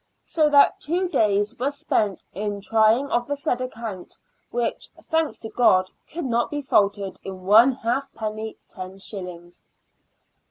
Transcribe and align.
so 0.23 0.49
that 0.49 0.81
two 0.81 1.07
days 1.07 1.53
was 1.59 1.77
spent 1.77 2.25
in 2.33 2.59
trying 2.59 3.05
of 3.11 3.27
the 3.27 3.35
said 3.35 3.61
account, 3.61 4.17
which, 4.49 4.89
thanks 5.11 5.37
to 5.37 5.47
God, 5.47 5.91
could 6.11 6.25
not 6.25 6.49
be 6.49 6.59
faulted 6.59 7.19
in 7.23 7.41
one 7.45 7.73
halfpenny, 7.73 8.57
los." 8.75 9.61